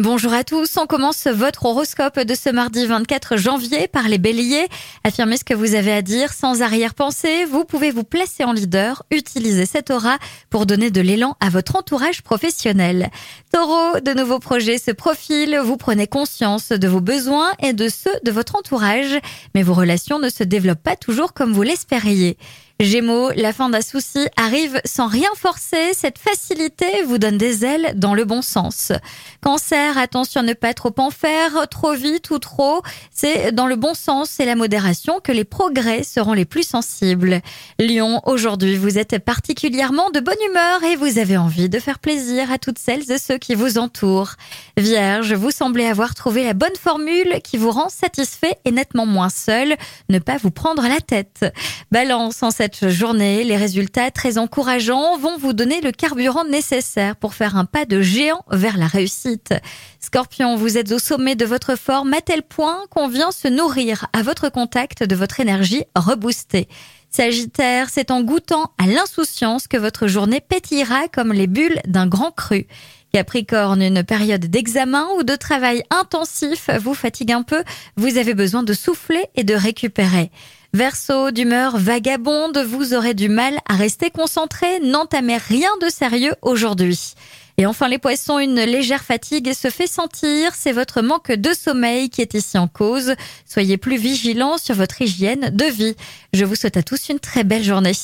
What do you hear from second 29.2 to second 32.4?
Cancer, attention à ne pas trop en faire, trop vite ou